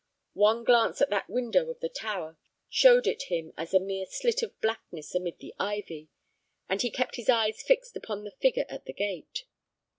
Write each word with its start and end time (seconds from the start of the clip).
One 0.33 0.63
glance 0.63 0.99
at 0.99 1.11
that 1.11 1.29
window 1.29 1.69
of 1.69 1.79
the 1.79 1.87
tower 1.87 2.39
showed 2.67 3.05
it 3.05 3.21
him 3.31 3.53
as 3.55 3.71
a 3.71 3.79
mere 3.79 4.07
slit 4.07 4.41
of 4.41 4.59
blackness 4.59 5.13
amid 5.13 5.37
the 5.37 5.53
ivy, 5.59 6.09
and 6.67 6.81
he 6.81 6.89
kept 6.89 7.17
his 7.17 7.29
eyes 7.29 7.61
fixed 7.61 7.95
upon 7.95 8.23
the 8.23 8.31
figure 8.31 8.65
at 8.67 8.85
the 8.85 8.93
gate. 8.93 9.45